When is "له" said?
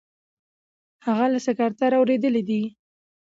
1.33-1.39